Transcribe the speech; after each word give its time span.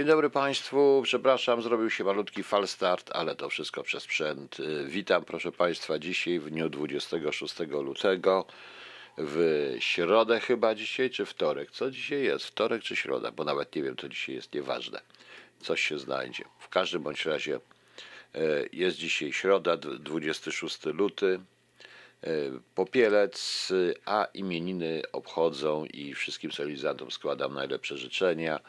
Dzień 0.00 0.06
dobry 0.06 0.30
Państwu, 0.30 1.00
przepraszam, 1.04 1.62
zrobił 1.62 1.90
się 1.90 2.04
malutki 2.04 2.42
falstart, 2.42 3.10
ale 3.12 3.34
to 3.36 3.48
wszystko 3.48 3.82
przez 3.82 4.02
sprzęt. 4.02 4.60
Y, 4.60 4.84
Witam 4.88 5.24
proszę 5.24 5.52
Państwa 5.52 5.98
dzisiaj 5.98 6.38
w 6.38 6.50
dniu 6.50 6.68
26 6.68 7.58
lutego, 7.68 8.44
w 9.18 9.74
środę 9.78 10.40
chyba 10.40 10.74
dzisiaj, 10.74 11.10
czy 11.10 11.26
wtorek? 11.26 11.70
Co 11.70 11.90
dzisiaj 11.90 12.22
jest? 12.22 12.44
Wtorek 12.44 12.82
czy 12.82 12.96
środa? 12.96 13.32
Bo 13.32 13.44
nawet 13.44 13.76
nie 13.76 13.82
wiem, 13.82 13.96
co 13.96 14.08
dzisiaj 14.08 14.34
jest, 14.34 14.54
nieważne. 14.54 15.00
Coś 15.62 15.80
się 15.80 15.98
znajdzie. 15.98 16.44
W 16.58 16.68
każdym 16.68 17.02
bądź 17.02 17.26
razie 17.26 17.56
y, 17.56 18.68
jest 18.72 18.96
dzisiaj 18.96 19.32
środa, 19.32 19.76
d- 19.76 19.98
26 19.98 20.84
luty, 20.84 21.40
y, 22.26 22.52
Popielec, 22.74 23.68
a 24.06 24.26
imieniny 24.34 25.02
obchodzą 25.12 25.84
i 25.84 26.14
wszystkim 26.14 26.52
solenizantom 26.52 27.10
składam 27.10 27.54
najlepsze 27.54 27.96
życzenia. 27.96 28.60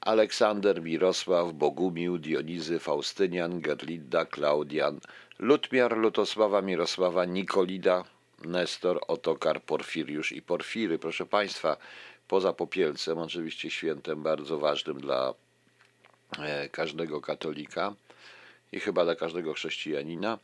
Aleksander, 0.00 0.82
Mirosław, 0.82 1.52
Bogumił, 1.52 2.18
Dionizy, 2.18 2.78
Faustynian, 2.78 3.60
Gerlinda, 3.60 4.24
Klaudian, 4.24 5.00
Lutmiar, 5.38 5.96
Lutosława, 5.96 6.62
Mirosława, 6.62 7.24
Nikolida, 7.24 8.04
Nestor, 8.44 9.00
Otokar, 9.08 9.62
Porfiriusz 9.62 10.32
i 10.32 10.42
Porfiry. 10.42 10.98
Proszę 10.98 11.26
Państwa, 11.26 11.76
poza 12.28 12.52
Popielcem, 12.52 13.18
oczywiście 13.18 13.70
świętem 13.70 14.22
bardzo 14.22 14.58
ważnym 14.58 15.00
dla 15.00 15.34
e, 16.38 16.68
każdego 16.68 17.20
katolika 17.20 17.94
i 18.72 18.80
chyba 18.80 19.04
dla 19.04 19.14
każdego 19.14 19.54
chrześcijanina. 19.54 20.38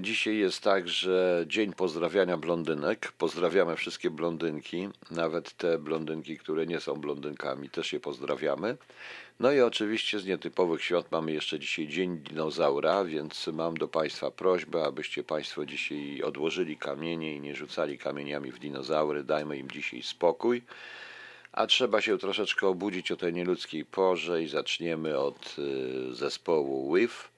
Dzisiaj 0.00 0.36
jest 0.36 0.62
tak, 0.62 0.88
że 0.88 1.44
dzień 1.48 1.72
pozdrawiania 1.72 2.36
blondynek. 2.36 3.12
Pozdrawiamy 3.18 3.76
wszystkie 3.76 4.10
blondynki, 4.10 4.88
nawet 5.10 5.56
te 5.56 5.78
blondynki, 5.78 6.38
które 6.38 6.66
nie 6.66 6.80
są 6.80 6.94
blondynkami, 6.94 7.70
też 7.70 7.92
je 7.92 8.00
pozdrawiamy. 8.00 8.76
No 9.40 9.52
i 9.52 9.60
oczywiście 9.60 10.20
z 10.20 10.26
nietypowych 10.26 10.84
świąt 10.84 11.12
mamy 11.12 11.32
jeszcze 11.32 11.58
dzisiaj 11.58 11.88
Dzień 11.88 12.18
Dinozaura, 12.18 13.04
więc 13.04 13.46
mam 13.46 13.76
do 13.76 13.88
Państwa 13.88 14.30
prośbę, 14.30 14.84
abyście 14.84 15.24
Państwo 15.24 15.66
dzisiaj 15.66 16.22
odłożyli 16.22 16.76
kamienie 16.76 17.36
i 17.36 17.40
nie 17.40 17.54
rzucali 17.54 17.98
kamieniami 17.98 18.52
w 18.52 18.58
dinozaury. 18.58 19.24
Dajmy 19.24 19.58
im 19.58 19.70
dzisiaj 19.70 20.02
spokój. 20.02 20.62
A 21.52 21.66
trzeba 21.66 22.00
się 22.00 22.18
troszeczkę 22.18 22.66
obudzić 22.66 23.12
o 23.12 23.16
tej 23.16 23.32
nieludzkiej 23.32 23.84
porze 23.84 24.42
i 24.42 24.48
zaczniemy 24.48 25.18
od 25.18 25.56
y, 25.58 26.14
zespołu 26.14 26.94
WIF. 26.94 27.30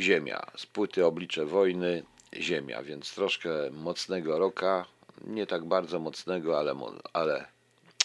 Ziemia, 0.00 0.46
z 0.56 0.66
płyty 0.66 1.06
Oblicze 1.06 1.46
Wojny, 1.46 2.02
Ziemia, 2.36 2.82
więc 2.82 3.14
troszkę 3.14 3.70
mocnego 3.70 4.38
roka, 4.38 4.86
nie 5.26 5.46
tak 5.46 5.64
bardzo 5.64 5.98
mocnego, 5.98 6.58
ale, 6.58 6.74
ale 7.12 7.46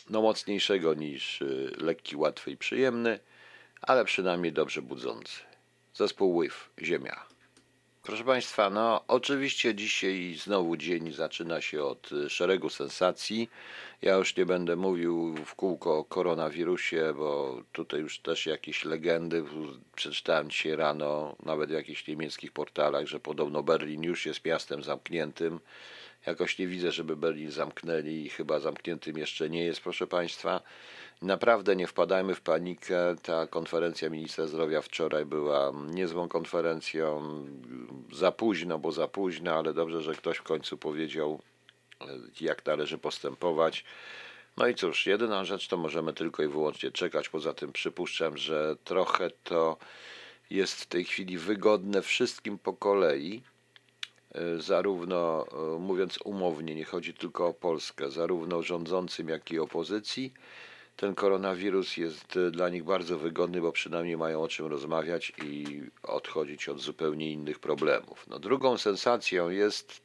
no 0.09 0.21
mocniejszego 0.21 0.93
niż 0.93 1.41
y, 1.41 1.75
lekki, 1.77 2.15
łatwy 2.15 2.51
i 2.51 2.57
przyjemny, 2.57 3.19
ale 3.81 4.05
przynajmniej 4.05 4.53
dobrze 4.53 4.81
budzący. 4.81 5.41
Zespół 5.93 6.41
WIF, 6.41 6.69
Ziemia. 6.81 7.28
Proszę 8.09 8.23
Państwa, 8.23 8.69
no 8.69 9.01
oczywiście 9.07 9.75
dzisiaj 9.75 10.35
znowu 10.43 10.77
dzień 10.77 11.11
zaczyna 11.11 11.61
się 11.61 11.83
od 11.83 12.11
y, 12.11 12.29
szeregu 12.29 12.69
sensacji. 12.69 13.49
Ja 14.01 14.15
już 14.15 14.35
nie 14.35 14.45
będę 14.45 14.75
mówił 14.75 15.35
w 15.45 15.55
kółko 15.55 15.97
o 15.97 16.03
koronawirusie, 16.03 17.13
bo 17.17 17.61
tutaj 17.71 17.99
już 17.99 18.19
też 18.19 18.45
jakieś 18.45 18.85
legendy 18.85 19.43
przeczytałem 19.95 20.49
dzisiaj 20.49 20.75
rano, 20.75 21.35
nawet 21.45 21.69
w 21.69 21.73
jakichś 21.73 22.07
niemieckich 22.07 22.51
portalach, 22.51 23.07
że 23.07 23.19
podobno 23.19 23.63
Berlin 23.63 24.03
już 24.03 24.25
jest 24.25 24.45
miastem 24.45 24.83
zamkniętym. 24.83 25.59
Jakoś 26.25 26.57
nie 26.57 26.67
widzę, 26.67 26.91
żeby 26.91 27.15
Berlin 27.15 27.51
zamknęli 27.51 28.25
i 28.25 28.29
chyba 28.29 28.59
zamkniętym 28.59 29.17
jeszcze 29.17 29.49
nie 29.49 29.65
jest, 29.65 29.81
proszę 29.81 30.07
Państwa. 30.07 30.61
Naprawdę 31.21 31.75
nie 31.75 31.87
wpadajmy 31.87 32.35
w 32.35 32.41
panikę. 32.41 33.15
Ta 33.23 33.47
konferencja 33.47 34.09
ministra 34.09 34.47
zdrowia 34.47 34.81
wczoraj 34.81 35.25
była 35.25 35.73
niezłą 35.89 36.27
konferencją. 36.27 37.21
Za 38.13 38.31
późno, 38.31 38.79
bo 38.79 38.91
za 38.91 39.07
późno, 39.07 39.51
ale 39.51 39.73
dobrze, 39.73 40.01
że 40.01 40.15
ktoś 40.15 40.37
w 40.37 40.43
końcu 40.43 40.77
powiedział, 40.77 41.41
e, 42.01 42.05
jak 42.41 42.65
należy 42.65 42.97
postępować. 42.97 43.85
No 44.57 44.67
i 44.67 44.75
cóż, 44.75 45.05
jedyna 45.05 45.45
rzecz 45.45 45.67
to 45.67 45.77
możemy 45.77 46.13
tylko 46.13 46.43
i 46.43 46.47
wyłącznie 46.47 46.91
czekać. 46.91 47.29
Poza 47.29 47.53
tym 47.53 47.71
przypuszczam, 47.71 48.37
że 48.37 48.75
trochę 48.83 49.29
to 49.43 49.77
jest 50.49 50.81
w 50.81 50.85
tej 50.85 51.05
chwili 51.05 51.37
wygodne 51.37 52.01
wszystkim 52.01 52.57
po 52.57 52.73
kolei. 52.73 53.43
E, 54.35 54.61
Zarówno, 54.61 55.45
e, 55.75 55.79
mówiąc 55.79 56.19
umownie, 56.23 56.75
nie 56.75 56.85
chodzi 56.85 57.13
tylko 57.13 57.47
o 57.47 57.53
Polskę, 57.53 58.11
zarówno 58.11 58.63
rządzącym, 58.63 59.29
jak 59.29 59.51
i 59.51 59.59
opozycji. 59.59 60.33
Ten 60.95 61.15
koronawirus 61.15 61.97
jest 61.97 62.37
e, 62.37 62.51
dla 62.51 62.69
nich 62.69 62.83
bardzo 62.83 63.17
wygodny, 63.19 63.61
bo 63.61 63.71
przynajmniej 63.71 64.17
mają 64.17 64.41
o 64.41 64.47
czym 64.47 64.65
rozmawiać 64.65 65.33
i 65.43 65.81
odchodzić 66.03 66.69
od 66.69 66.79
zupełnie 66.79 67.31
innych 67.31 67.59
problemów. 67.59 68.25
No, 68.27 68.39
drugą 68.39 68.77
sensacją 68.77 69.49
jest 69.49 70.01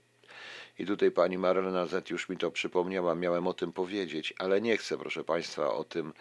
i 0.78 0.86
tutaj 0.86 1.10
pani 1.10 1.38
Marlena 1.38 1.86
Z 1.86 2.10
już 2.10 2.28
mi 2.28 2.36
to 2.36 2.50
przypomniała, 2.50 3.14
miałem 3.14 3.46
o 3.46 3.54
tym 3.54 3.72
powiedzieć, 3.72 4.34
ale 4.38 4.60
nie 4.60 4.76
chcę, 4.76 4.98
proszę 4.98 5.24
Państwa, 5.24 5.72
o 5.74 5.84
tym 5.84 6.12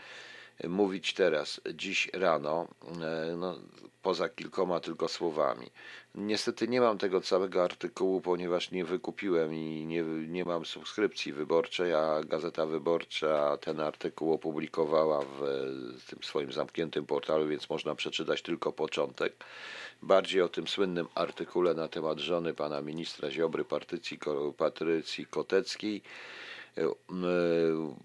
mówić 0.67 1.13
teraz, 1.13 1.61
dziś 1.73 2.09
rano, 2.13 2.67
e, 3.01 3.35
no, 3.37 3.59
poza 4.01 4.29
kilkoma 4.29 4.79
tylko 4.79 5.07
słowami. 5.07 5.67
Niestety 6.15 6.67
nie 6.67 6.81
mam 6.81 6.97
tego 6.97 7.21
całego 7.21 7.63
artykułu, 7.63 8.21
ponieważ 8.21 8.71
nie 8.71 8.85
wykupiłem 8.85 9.53
i 9.53 9.85
nie, 9.85 10.03
nie 10.27 10.45
mam 10.45 10.65
subskrypcji 10.65 11.33
wyborczej, 11.33 11.93
a 11.93 12.23
Gazeta 12.23 12.65
Wyborcza 12.65 13.57
ten 13.57 13.79
artykuł 13.79 14.33
opublikowała 14.33 15.21
w 15.21 15.43
e, 15.43 16.09
tym 16.09 16.23
swoim 16.23 16.51
zamkniętym 16.51 17.05
portalu, 17.05 17.47
więc 17.47 17.69
można 17.69 17.95
przeczytać 17.95 18.41
tylko 18.41 18.73
początek. 18.73 19.43
Bardziej 20.01 20.41
o 20.41 20.49
tym 20.49 20.67
słynnym 20.67 21.07
artykule 21.15 21.73
na 21.73 21.87
temat 21.87 22.19
żony 22.19 22.53
pana 22.53 22.81
ministra 22.81 23.31
Ziobry, 23.31 23.65
Patrycji, 23.65 24.19
Patrycji 24.57 25.25
Koteckiej, 25.25 26.01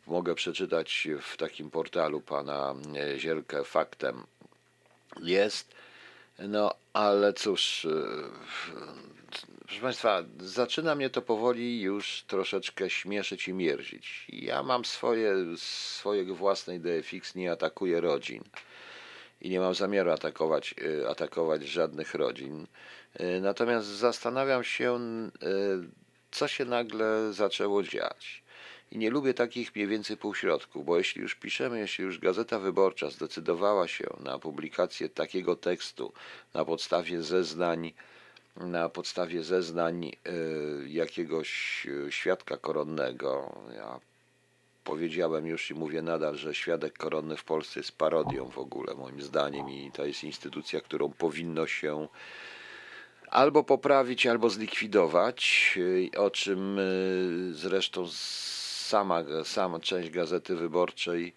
mogę 0.06 0.34
przeczytać 0.34 1.08
w 1.22 1.36
takim 1.36 1.70
portalu 1.70 2.20
pana 2.20 2.74
e, 2.96 3.18
Zielkę 3.18 3.64
faktem 3.64 4.22
jest. 5.22 5.74
No, 6.38 6.74
ale 6.92 7.32
cóż, 7.32 7.84
e, 7.84 7.90
proszę 9.66 9.80
Państwa, 9.80 10.22
zaczyna 10.40 10.94
mnie 10.94 11.10
to 11.10 11.22
powoli 11.22 11.80
już 11.80 12.24
troszeczkę 12.26 12.90
śmieszyć 12.90 13.48
i 13.48 13.52
mierzić. 13.52 14.26
Ja 14.28 14.62
mam 14.62 14.84
swoje, 14.84 15.34
swoje 15.56 16.24
własne 16.24 16.76
idee 16.76 17.02
fix, 17.02 17.34
nie 17.34 17.52
atakuję 17.52 18.00
rodzin 18.00 18.44
i 19.40 19.50
nie 19.50 19.60
mam 19.60 19.74
zamiaru 19.74 20.10
atakować, 20.10 20.74
e, 21.02 21.08
atakować 21.08 21.62
żadnych 21.68 22.14
rodzin. 22.14 22.66
E, 23.14 23.40
Natomiast 23.40 23.86
zastanawiam 23.86 24.64
się, 24.64 24.94
e, 24.96 25.48
co 26.30 26.48
się 26.48 26.64
nagle 26.64 27.32
zaczęło 27.32 27.82
dziać. 27.82 28.42
I 28.92 28.98
nie 28.98 29.10
lubię 29.10 29.34
takich 29.34 29.74
mniej 29.76 29.88
więcej 29.88 30.16
półśrodków, 30.16 30.84
bo 30.84 30.98
jeśli 30.98 31.22
już 31.22 31.34
piszemy, 31.34 31.78
jeśli 31.78 32.04
już 32.04 32.18
Gazeta 32.18 32.58
Wyborcza 32.58 33.10
zdecydowała 33.10 33.88
się 33.88 34.04
na 34.20 34.38
publikację 34.38 35.08
takiego 35.08 35.56
tekstu 35.56 36.12
na 36.54 36.64
podstawie 36.64 37.22
zeznań, 37.22 37.92
na 38.56 38.88
podstawie 38.88 39.44
zeznań 39.44 40.04
y, 40.04 40.88
jakiegoś 40.88 41.82
y, 41.86 42.12
świadka 42.12 42.56
koronnego, 42.56 43.60
ja 43.74 44.00
powiedziałem 44.84 45.46
już 45.46 45.70
i 45.70 45.74
mówię 45.74 46.02
nadal, 46.02 46.36
że 46.36 46.54
świadek 46.54 46.98
koronny 46.98 47.36
w 47.36 47.44
Polsce 47.44 47.80
jest 47.80 47.92
parodią 47.92 48.48
w 48.48 48.58
ogóle, 48.58 48.94
moim 48.94 49.22
zdaniem, 49.22 49.70
i 49.70 49.90
to 49.92 50.06
jest 50.06 50.24
instytucja, 50.24 50.80
którą 50.80 51.12
powinno 51.12 51.66
się 51.66 52.08
albo 53.30 53.64
poprawić, 53.64 54.26
albo 54.26 54.50
zlikwidować, 54.50 55.72
y, 55.76 56.10
o 56.16 56.30
czym 56.30 56.80
zresztą 57.52 58.06
sama, 58.88 59.24
sama 59.44 59.80
część 59.80 60.10
Gazety 60.10 60.56
Wyborczej, 60.56 61.34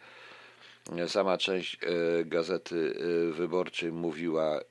sama 1.07 1.37
część 1.37 1.77
y, 1.83 2.25
Gazety 2.25 2.75
y, 2.75 3.33
Wyborczej 3.33 3.91
mówiła 3.91 4.59
y, 4.59 4.63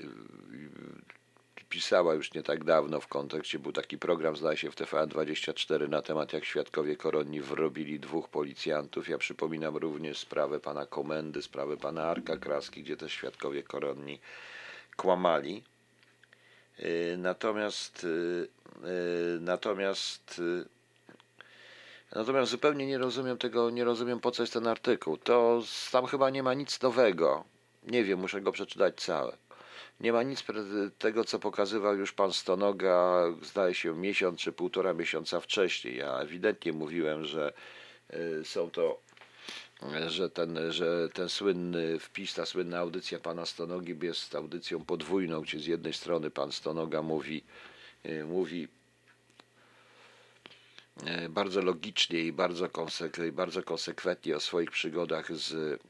pisała 1.68 2.14
już 2.14 2.34
nie 2.34 2.42
tak 2.42 2.64
dawno 2.64 3.00
w 3.00 3.08
kontekście, 3.08 3.58
był 3.58 3.72
taki 3.72 3.98
program, 3.98 4.36
zdaje 4.36 4.56
się, 4.56 4.70
w 4.70 4.76
TVN24 4.76 5.88
na 5.88 6.02
temat, 6.02 6.32
jak 6.32 6.44
świadkowie 6.44 6.96
koronni 6.96 7.40
wrobili 7.40 8.00
dwóch 8.00 8.28
policjantów. 8.28 9.08
Ja 9.08 9.18
przypominam 9.18 9.76
również 9.76 10.18
sprawę 10.18 10.60
pana 10.60 10.86
Komendy, 10.86 11.42
sprawę 11.42 11.76
pana 11.76 12.02
Arka 12.02 12.36
Kraski, 12.36 12.82
gdzie 12.82 12.96
też 12.96 13.12
świadkowie 13.12 13.62
koronni 13.62 14.20
kłamali. 14.96 15.62
Natomiast, 17.18 18.06
natomiast, 19.40 20.40
natomiast 22.14 22.50
zupełnie 22.50 22.86
nie 22.86 22.98
rozumiem 22.98 23.38
tego, 23.38 23.70
nie 23.70 23.84
rozumiem 23.84 24.20
po 24.20 24.30
co 24.30 24.42
jest 24.42 24.52
ten 24.52 24.66
artykuł. 24.66 25.16
To 25.16 25.62
tam 25.92 26.06
chyba 26.06 26.30
nie 26.30 26.42
ma 26.42 26.54
nic 26.54 26.82
nowego. 26.82 27.44
Nie 27.86 28.04
wiem, 28.04 28.18
muszę 28.18 28.40
go 28.40 28.52
przeczytać 28.52 28.96
całe. 28.96 29.36
Nie 30.00 30.12
ma 30.12 30.22
nic 30.22 30.44
tego, 30.98 31.24
co 31.24 31.38
pokazywał 31.38 31.96
już 31.96 32.12
pan 32.12 32.32
Stonoga, 32.32 33.24
zdaje 33.42 33.74
się, 33.74 33.96
miesiąc 33.96 34.40
czy 34.40 34.52
półtora 34.52 34.94
miesiąca 34.94 35.40
wcześniej. 35.40 35.96
Ja 35.96 36.18
ewidentnie 36.18 36.72
mówiłem, 36.72 37.24
że 37.24 37.52
y, 38.14 38.44
są 38.44 38.70
to 38.70 39.00
że 40.06 40.30
ten, 40.30 40.72
że 40.72 41.08
ten 41.08 41.28
słynny 41.28 41.98
wpis, 41.98 42.34
ta 42.34 42.46
słynna 42.46 42.78
audycja 42.78 43.18
pana 43.18 43.46
Stonogi 43.46 43.96
jest 44.02 44.34
audycją 44.34 44.84
podwójną, 44.84 45.40
gdzie 45.40 45.58
z 45.58 45.66
jednej 45.66 45.92
strony 45.92 46.30
pan 46.30 46.52
Stonoga 46.52 47.02
mówi, 47.02 47.44
y, 48.06 48.24
mówi 48.24 48.68
bardzo 51.30 51.62
logicznie 51.62 52.20
i 52.20 52.32
bardzo, 52.32 52.66
konsek- 52.66 53.30
bardzo 53.30 53.62
konsekwentnie 53.62 54.36
o 54.36 54.40
swoich 54.40 54.70
przygodach 54.70 55.36
z, 55.36 55.80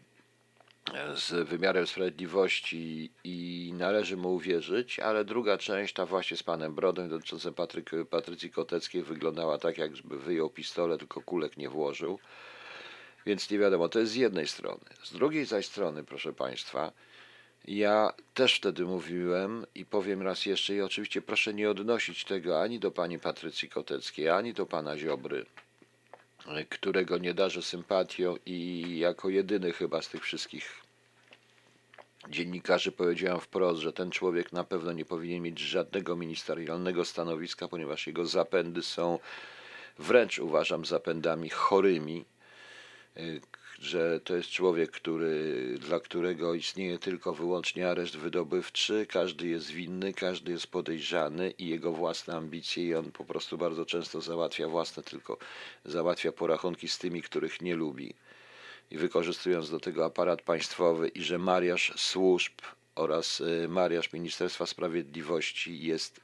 z 1.14 1.48
wymiarem 1.48 1.86
sprawiedliwości 1.86 3.10
i 3.24 3.72
należy 3.76 4.16
mu 4.16 4.34
uwierzyć, 4.34 4.98
ale 4.98 5.24
druga 5.24 5.58
część, 5.58 5.94
ta 5.94 6.06
właśnie 6.06 6.36
z 6.36 6.42
panem 6.42 6.74
Brodą 6.74 7.08
dotycząca 7.08 7.50
Patrycji 8.10 8.50
Koteckiej 8.50 9.02
wyglądała 9.02 9.58
tak, 9.58 9.78
jakby 9.78 10.18
wyjął 10.18 10.50
pistolet, 10.50 10.98
tylko 10.98 11.20
kulek 11.20 11.56
nie 11.56 11.68
włożył. 11.68 12.18
Więc 13.26 13.50
nie 13.50 13.58
wiadomo, 13.58 13.88
to 13.88 13.98
jest 13.98 14.12
z 14.12 14.16
jednej 14.16 14.46
strony. 14.46 14.84
Z 15.04 15.12
drugiej 15.12 15.44
zaś 15.44 15.66
strony, 15.66 16.04
proszę 16.04 16.32
Państwa, 16.32 16.92
ja 17.68 18.12
też 18.34 18.54
wtedy 18.56 18.84
mówiłem 18.84 19.66
i 19.74 19.84
powiem 19.84 20.22
raz 20.22 20.46
jeszcze, 20.46 20.74
i 20.74 20.80
oczywiście 20.80 21.22
proszę 21.22 21.54
nie 21.54 21.70
odnosić 21.70 22.24
tego 22.24 22.62
ani 22.62 22.78
do 22.78 22.90
pani 22.90 23.18
Patrycji 23.18 23.68
Koteckiej, 23.68 24.28
ani 24.28 24.54
do 24.54 24.66
pana 24.66 24.98
Ziobry, 24.98 25.46
którego 26.68 27.18
nie 27.18 27.34
darzę 27.34 27.62
sympatią 27.62 28.36
i 28.46 28.98
jako 28.98 29.28
jedyny 29.28 29.72
chyba 29.72 30.02
z 30.02 30.08
tych 30.08 30.22
wszystkich 30.22 30.80
dziennikarzy 32.28 32.92
powiedziałem 32.92 33.40
wprost, 33.40 33.80
że 33.80 33.92
ten 33.92 34.10
człowiek 34.10 34.52
na 34.52 34.64
pewno 34.64 34.92
nie 34.92 35.04
powinien 35.04 35.42
mieć 35.42 35.58
żadnego 35.58 36.16
ministerialnego 36.16 37.04
stanowiska, 37.04 37.68
ponieważ 37.68 38.06
jego 38.06 38.26
zapędy 38.26 38.82
są 38.82 39.18
wręcz 39.98 40.38
uważam 40.38 40.84
zapędami 40.84 41.48
chorymi 41.48 42.24
że 43.80 44.20
to 44.20 44.36
jest 44.36 44.48
człowiek, 44.48 44.90
który, 44.90 45.64
dla 45.78 46.00
którego 46.00 46.54
istnieje 46.54 46.98
tylko 46.98 47.34
wyłącznie 47.34 47.90
areszt 47.90 48.16
wydobywczy, 48.16 49.06
każdy 49.08 49.48
jest 49.48 49.70
winny, 49.70 50.12
każdy 50.12 50.52
jest 50.52 50.66
podejrzany 50.66 51.50
i 51.50 51.68
jego 51.68 51.92
własne 51.92 52.34
ambicje 52.34 52.84
i 52.84 52.94
on 52.94 53.12
po 53.12 53.24
prostu 53.24 53.58
bardzo 53.58 53.86
często 53.86 54.20
załatwia 54.20 54.68
własne, 54.68 55.02
tylko 55.02 55.38
załatwia 55.84 56.32
porachunki 56.32 56.88
z 56.88 56.98
tymi, 56.98 57.22
których 57.22 57.60
nie 57.60 57.76
lubi. 57.76 58.14
I 58.90 58.98
wykorzystując 58.98 59.70
do 59.70 59.80
tego 59.80 60.04
aparat 60.04 60.42
państwowy 60.42 61.08
i 61.08 61.22
że 61.22 61.38
mariaż 61.38 61.92
służb 61.96 62.52
oraz 62.94 63.40
y, 63.40 63.68
mariaż 63.68 64.12
Ministerstwa 64.12 64.66
Sprawiedliwości 64.66 65.82
jest, 65.82 66.20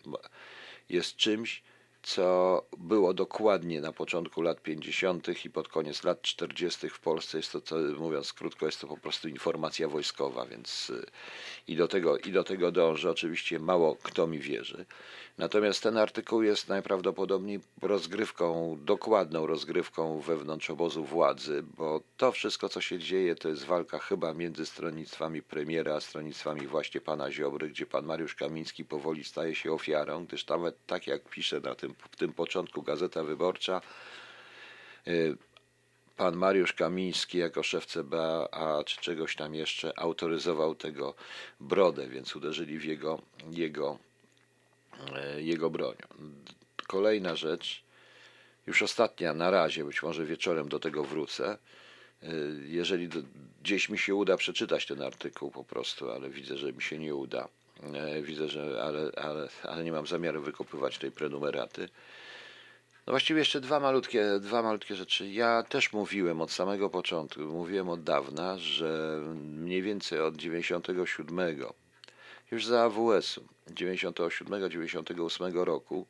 jest 0.88 1.16
czymś, 1.16 1.62
co 2.06 2.62
było 2.78 3.14
dokładnie 3.14 3.80
na 3.80 3.92
początku 3.92 4.42
lat 4.42 4.62
50. 4.62 5.44
i 5.44 5.50
pod 5.50 5.68
koniec 5.68 6.04
lat 6.04 6.22
40. 6.22 6.88
w 6.88 7.00
Polsce. 7.00 7.38
Jest 7.38 7.52
to, 7.52 7.60
co, 7.60 7.76
mówiąc 7.76 8.32
krótko, 8.32 8.66
jest 8.66 8.80
to 8.80 8.86
po 8.86 8.96
prostu 8.96 9.28
informacja 9.28 9.88
wojskowa, 9.88 10.46
więc 10.46 10.90
y, 10.90 11.06
i 11.68 11.76
do 11.76 11.88
tego, 11.88 12.18
i 12.18 12.32
do 12.32 12.44
tego 12.44 12.72
dążę. 12.72 13.10
Oczywiście 13.10 13.58
mało 13.58 13.96
kto 14.02 14.26
mi 14.26 14.38
wierzy. 14.38 14.86
Natomiast 15.38 15.82
ten 15.82 15.96
artykuł 15.96 16.42
jest 16.42 16.68
najprawdopodobniej 16.68 17.60
rozgrywką, 17.82 18.78
dokładną 18.84 19.46
rozgrywką 19.46 20.20
wewnątrz 20.20 20.70
obozu 20.70 21.04
władzy, 21.04 21.64
bo 21.76 22.00
to 22.16 22.32
wszystko, 22.32 22.68
co 22.68 22.80
się 22.80 22.98
dzieje, 22.98 23.34
to 23.34 23.48
jest 23.48 23.64
walka 23.64 23.98
chyba 23.98 24.34
między 24.34 24.66
stronnictwami 24.66 25.42
premiera, 25.42 25.94
a 25.94 26.00
stronnictwami 26.00 26.66
właśnie 26.66 27.00
pana 27.00 27.32
Ziobry, 27.32 27.68
gdzie 27.68 27.86
pan 27.86 28.06
Mariusz 28.06 28.34
Kamiński 28.34 28.84
powoli 28.84 29.24
staje 29.24 29.54
się 29.54 29.72
ofiarą, 29.72 30.26
gdyż 30.26 30.46
nawet 30.46 30.86
tak 30.86 31.06
jak 31.06 31.28
pisze 31.28 31.60
na 31.60 31.74
tym, 31.74 31.95
w 31.98 32.16
tym 32.16 32.32
początku 32.32 32.82
Gazeta 32.82 33.24
Wyborcza, 33.24 33.80
y, 35.08 35.36
pan 36.16 36.36
Mariusz 36.36 36.72
Kamiński 36.72 37.38
jako 37.38 37.62
szef 37.62 37.86
CBA, 37.86 38.82
czy 38.86 39.00
czegoś 39.00 39.36
tam 39.36 39.54
jeszcze, 39.54 39.98
autoryzował 39.98 40.74
tego 40.74 41.14
brodę, 41.60 42.08
więc 42.08 42.36
uderzyli 42.36 42.78
w 42.78 42.84
jego, 42.84 43.22
jego, 43.50 43.98
e, 45.16 45.42
jego 45.42 45.70
bronią. 45.70 46.06
Kolejna 46.86 47.36
rzecz, 47.36 47.82
już 48.66 48.82
ostatnia 48.82 49.34
na 49.34 49.50
razie, 49.50 49.84
być 49.84 50.02
może 50.02 50.26
wieczorem 50.26 50.68
do 50.68 50.78
tego 50.78 51.04
wrócę. 51.04 51.58
E, 52.22 52.28
Jeżeli 52.66 53.08
gdzieś 53.62 53.88
mi 53.88 53.98
się 53.98 54.14
uda 54.14 54.36
przeczytać 54.36 54.86
ten 54.86 55.02
artykuł 55.02 55.50
po 55.50 55.64
prostu, 55.64 56.10
ale 56.10 56.30
widzę, 56.30 56.56
że 56.56 56.72
mi 56.72 56.82
się 56.82 56.98
nie 56.98 57.14
uda. 57.14 57.48
E, 57.82 58.22
Widzę, 58.22 58.48
że 58.48 58.82
ale, 58.82 59.10
ale, 59.16 59.48
ale 59.62 59.84
nie 59.84 59.92
mam 59.92 60.06
zamiaru 60.06 60.42
wykopywać 60.42 60.98
tej 60.98 61.10
prenumeraty. 61.10 61.88
No 63.06 63.12
właściwie 63.12 63.38
jeszcze 63.38 63.60
dwa 63.60 63.80
malutkie, 63.80 64.24
dwa 64.40 64.62
malutkie 64.62 64.96
rzeczy. 64.96 65.28
Ja 65.28 65.62
też 65.62 65.92
mówiłem 65.92 66.40
od 66.40 66.52
samego 66.52 66.90
początku, 66.90 67.40
mówiłem 67.40 67.88
od 67.88 68.02
dawna, 68.02 68.58
że 68.58 69.20
mniej 69.34 69.82
więcej 69.82 70.20
od 70.20 70.36
97, 70.36 71.56
już 72.50 72.66
za 72.66 72.82
AWS-u, 72.82 73.44
97-98 73.70 75.64
roku 75.64 76.06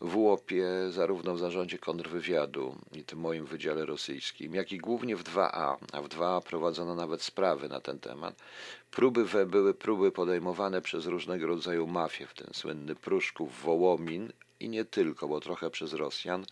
w 0.00 0.16
UOP-ie, 0.16 0.90
zarówno 0.90 1.34
w 1.34 1.38
zarządzie 1.38 1.78
kontrwywiadu 1.78 2.76
i 2.92 3.04
tym 3.04 3.18
moim 3.18 3.46
wydziale 3.46 3.86
rosyjskim, 3.86 4.54
jak 4.54 4.72
i 4.72 4.78
głównie 4.78 5.16
w 5.16 5.24
2A, 5.24 5.76
a 5.92 6.02
w 6.02 6.08
2A 6.08 6.42
prowadzono 6.42 6.94
nawet 6.94 7.22
sprawy 7.22 7.68
na 7.68 7.80
ten 7.80 7.98
temat, 7.98 8.34
próby 8.90 9.24
we, 9.24 9.46
były 9.46 9.74
próby 9.74 10.12
podejmowane 10.12 10.82
przez 10.82 11.06
różnego 11.06 11.46
rodzaju 11.46 11.86
mafie, 11.86 12.26
w 12.26 12.34
ten 12.34 12.54
słynny 12.54 12.94
Pruszków, 12.94 13.62
Wołomin 13.62 14.32
i 14.60 14.68
nie 14.68 14.84
tylko, 14.84 15.28
bo 15.28 15.40
trochę 15.40 15.70
przez 15.70 15.92
Rosjan, 15.92 16.46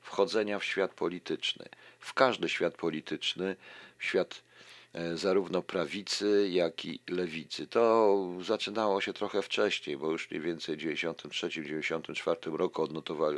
wchodzenia 0.00 0.58
w 0.58 0.64
świat 0.64 0.94
polityczny, 0.94 1.64
w 1.98 2.14
każdy 2.14 2.48
świat 2.48 2.74
polityczny, 2.74 3.56
w 3.98 4.04
świat 4.04 4.42
zarówno 5.14 5.62
prawicy, 5.62 6.48
jak 6.50 6.84
i 6.84 7.00
lewicy. 7.08 7.66
To 7.66 8.18
zaczynało 8.40 9.00
się 9.00 9.12
trochę 9.12 9.42
wcześniej, 9.42 9.96
bo 9.96 10.10
już 10.10 10.30
mniej 10.30 10.42
więcej 10.42 10.76
w 10.76 10.80
1993-1994 10.80 12.56
roku 12.56 12.82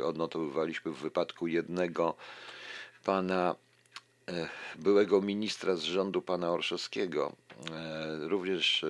odnotowywaliśmy 0.05 0.91
w 0.91 0.97
wypadku 0.97 1.47
jednego 1.47 2.15
pana 3.03 3.55
e, 4.27 4.49
byłego 4.75 5.21
ministra 5.21 5.75
z 5.75 5.81
rządu 5.83 6.21
pana 6.21 6.51
Orszowskiego. 6.51 7.35
E, 7.71 8.27
Również 8.27 8.83
e, 8.83 8.87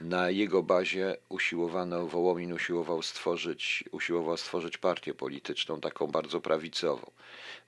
na 0.00 0.30
jego 0.30 0.62
bazie 0.62 1.16
usiłowano, 1.28 2.06
Wołomin 2.06 2.52
usiłował 2.52 3.02
stworzyć, 3.02 3.84
usiłował 3.90 4.36
stworzyć 4.36 4.78
partię 4.78 5.14
polityczną, 5.14 5.80
taką 5.80 6.06
bardzo 6.06 6.40
prawicową. 6.40 7.10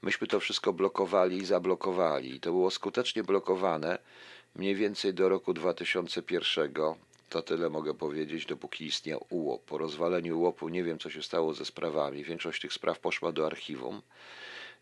Myśmy 0.02 0.26
to 0.26 0.40
wszystko 0.40 0.72
blokowali 0.72 1.36
i 1.36 1.44
zablokowali. 1.44 2.34
I 2.34 2.40
to 2.40 2.50
było 2.50 2.70
skutecznie 2.70 3.24
blokowane 3.24 3.98
mniej 4.56 4.74
więcej 4.74 5.14
do 5.14 5.28
roku 5.28 5.54
2001. 5.54 6.72
To 7.28 7.42
tyle 7.42 7.70
mogę 7.70 7.94
powiedzieć, 7.94 8.46
dopóki 8.46 8.84
istniał 8.84 9.26
UOP. 9.30 9.64
Po 9.64 9.78
rozwaleniu 9.78 10.40
UOP-u 10.40 10.68
nie 10.68 10.84
wiem, 10.84 10.98
co 10.98 11.10
się 11.10 11.22
stało 11.22 11.54
ze 11.54 11.64
sprawami. 11.64 12.24
Większość 12.24 12.62
tych 12.62 12.72
spraw 12.72 12.98
poszła 13.00 13.32
do 13.32 13.46
archiwum. 13.46 14.02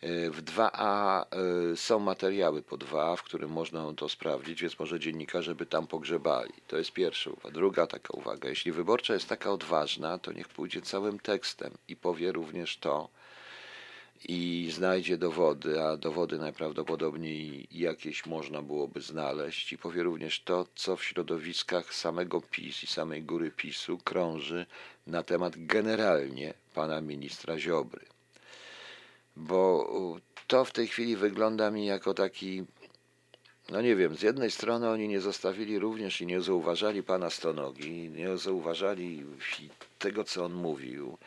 W 0.02 0.42
2A 0.42 1.24
y, 1.72 1.76
są 1.76 1.98
materiały 1.98 2.62
po 2.62 2.76
2A, 2.76 3.16
w 3.16 3.22
którym 3.22 3.50
można 3.50 3.94
to 3.94 4.08
sprawdzić, 4.08 4.62
więc 4.62 4.78
może 4.78 5.00
dziennikarze 5.00 5.54
by 5.54 5.66
tam 5.66 5.86
pogrzebali. 5.86 6.52
To 6.66 6.78
jest 6.78 6.92
pierwsza 6.92 7.30
uwaga. 7.30 7.54
Druga 7.54 7.86
taka 7.86 8.14
uwaga. 8.14 8.48
Jeśli 8.48 8.72
wyborcza 8.72 9.14
jest 9.14 9.28
taka 9.28 9.50
odważna, 9.50 10.18
to 10.18 10.32
niech 10.32 10.48
pójdzie 10.48 10.82
całym 10.82 11.18
tekstem 11.18 11.72
i 11.88 11.96
powie 11.96 12.32
również 12.32 12.76
to 12.76 13.08
i 14.28 14.70
znajdzie 14.72 15.18
dowody, 15.18 15.82
a 15.82 15.96
dowody 15.96 16.38
najprawdopodobniej 16.38 17.68
jakieś 17.70 18.26
można 18.26 18.62
byłoby 18.62 19.00
znaleźć 19.00 19.72
i 19.72 19.78
powie 19.78 20.02
również 20.02 20.42
to, 20.42 20.66
co 20.74 20.96
w 20.96 21.04
środowiskach 21.04 21.94
samego 21.94 22.40
PiS 22.40 22.82
i 22.82 22.86
samej 22.86 23.22
góry 23.22 23.50
PiSu 23.50 23.98
krąży 23.98 24.66
na 25.06 25.22
temat 25.22 25.52
generalnie 25.56 26.54
pana 26.74 27.00
ministra 27.00 27.58
Ziobry 27.58 28.06
bo 29.36 29.86
to 30.46 30.64
w 30.64 30.72
tej 30.72 30.88
chwili 30.88 31.16
wygląda 31.16 31.70
mi 31.70 31.86
jako 31.86 32.14
taki, 32.14 32.64
no 33.70 33.82
nie 33.82 33.96
wiem, 33.96 34.16
z 34.16 34.22
jednej 34.22 34.50
strony 34.50 34.88
oni 34.90 35.08
nie 35.08 35.20
zostawili 35.20 35.78
również 35.78 36.20
i 36.20 36.26
nie 36.26 36.40
zauważali 36.40 37.02
pana 37.02 37.30
Stonogi, 37.30 38.08
nie 38.08 38.36
zauważali 38.36 39.24
tego, 39.98 40.24
co 40.24 40.44
on 40.44 40.52
mówił. 40.52 41.18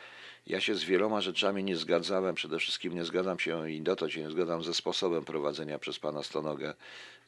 Ja 0.46 0.60
się 0.60 0.74
z 0.74 0.84
wieloma 0.84 1.20
rzeczami 1.20 1.64
nie 1.64 1.76
zgadzałem, 1.76 2.34
przede 2.34 2.58
wszystkim 2.58 2.94
nie 2.94 3.04
zgadzam 3.04 3.38
się 3.38 3.70
i 3.70 3.80
dotąd 3.80 4.12
się 4.12 4.22
nie 4.22 4.30
zgadzam 4.30 4.62
ze 4.62 4.74
sposobem 4.74 5.24
prowadzenia 5.24 5.78
przez 5.78 5.98
pana 5.98 6.22
Stonogę 6.22 6.74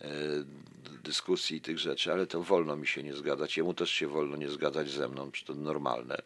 e, 0.00 0.08
dyskusji 1.04 1.56
i 1.56 1.60
tych 1.60 1.78
rzeczy, 1.78 2.12
ale 2.12 2.26
to 2.26 2.42
wolno 2.42 2.76
mi 2.76 2.86
się 2.86 3.02
nie 3.02 3.14
zgadzać, 3.14 3.56
jemu 3.56 3.74
też 3.74 3.90
się 3.90 4.08
wolno 4.08 4.36
nie 4.36 4.48
zgadzać 4.48 4.90
ze 4.90 5.08
mną, 5.08 5.32
czy 5.32 5.44
to 5.44 5.54
normalne. 5.54 6.16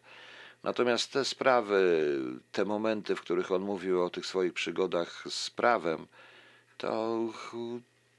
Natomiast 0.63 1.11
te 1.11 1.25
sprawy, 1.25 2.19
te 2.51 2.65
momenty, 2.65 3.15
w 3.15 3.21
których 3.21 3.51
on 3.51 3.61
mówił 3.61 4.03
o 4.03 4.09
tych 4.09 4.25
swoich 4.25 4.53
przygodach 4.53 5.23
z 5.29 5.49
prawem, 5.49 6.07
to 6.77 7.19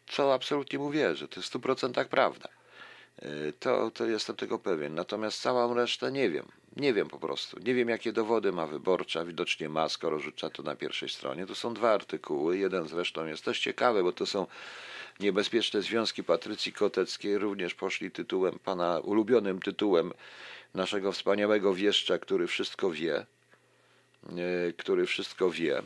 co 0.06 0.34
absolutnie 0.34 0.78
mu 0.78 0.90
wierzę, 0.90 1.28
to 1.28 1.36
jest 1.36 1.46
w 1.46 1.50
stu 1.50 1.60
procentach 1.60 2.08
prawda. 2.08 2.48
E, 3.18 3.52
to, 3.52 3.90
to 3.90 4.06
jestem 4.06 4.36
tego 4.36 4.58
pewien. 4.58 4.94
Natomiast 4.94 5.40
całą 5.40 5.74
resztę 5.74 6.12
nie 6.12 6.30
wiem. 6.30 6.46
Nie 6.76 6.92
wiem 6.92 7.08
po 7.08 7.18
prostu. 7.18 7.58
Nie 7.58 7.74
wiem, 7.74 7.88
jakie 7.88 8.12
dowody 8.12 8.52
ma 8.52 8.66
wyborcza. 8.66 9.24
Widocznie 9.24 9.68
ma, 9.68 9.88
skoro 9.88 10.18
rzuca 10.18 10.50
to 10.50 10.62
na 10.62 10.76
pierwszej 10.76 11.08
stronie. 11.08 11.46
To 11.46 11.54
są 11.54 11.74
dwa 11.74 11.90
artykuły. 11.90 12.58
Jeden 12.58 12.88
zresztą 12.88 13.26
jest 13.26 13.44
też 13.44 13.60
ciekawy, 13.60 14.02
bo 14.02 14.12
to 14.12 14.26
są 14.26 14.46
niebezpieczne 15.20 15.82
związki 15.82 16.24
Patrycji 16.24 16.72
Koteckiej. 16.72 17.38
Również 17.38 17.74
poszli 17.74 18.10
tytułem, 18.10 18.58
pana 18.64 18.98
ulubionym 18.98 19.62
tytułem 19.62 20.12
naszego 20.74 21.12
wspaniałego 21.12 21.74
wieszcza, 21.74 22.18
który 22.18 22.46
wszystko 22.46 22.90
wie. 22.90 23.26
E, 24.28 24.72
który 24.72 25.06
wszystko 25.06 25.50
wie. 25.50 25.82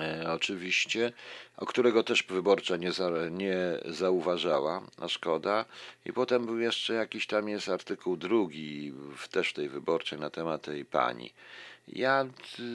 E, 0.00 0.32
oczywiście, 0.32 1.12
o 1.56 1.66
którego 1.66 2.02
też 2.02 2.22
wyborcza 2.22 2.76
nie, 2.76 2.92
za, 2.92 3.10
nie 3.30 3.56
zauważała, 3.84 4.82
a 5.00 5.08
szkoda. 5.08 5.64
I 6.06 6.12
potem 6.12 6.46
był 6.46 6.58
jeszcze 6.58 6.94
jakiś 6.94 7.26
tam 7.26 7.48
jest 7.48 7.68
artykuł 7.68 8.16
drugi, 8.16 8.92
w, 9.16 9.28
też 9.28 9.52
tej 9.52 9.68
wyborczej 9.68 10.18
na 10.18 10.30
temat 10.30 10.62
tej 10.62 10.84
pani. 10.84 11.32
Ja 11.88 12.26